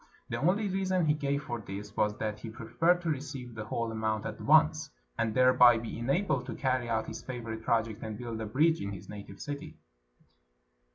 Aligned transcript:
The 0.29 0.37
only 0.41 0.67
reason 0.67 1.05
he 1.05 1.13
gave 1.13 1.43
for 1.43 1.61
this 1.61 1.95
was 1.95 2.17
that 2.17 2.39
he 2.39 2.49
preferred 2.49 3.01
to 3.01 3.09
receive 3.11 3.53
the 3.53 3.65
whole 3.65 3.91
amount 3.91 4.25
at 4.25 4.41
once, 4.41 4.89
and 5.15 5.35
thereby 5.35 5.77
be 5.77 5.99
enabled 5.99 6.47
to 6.47 6.55
carry 6.55 6.89
out 6.89 7.05
his 7.05 7.21
favorite 7.21 7.61
project 7.61 8.01
and 8.01 8.17
build 8.17 8.41
a 8.41 8.47
bridge 8.47 8.81
in 8.81 8.93
his 8.93 9.09
native 9.09 9.39
city. 9.39 9.77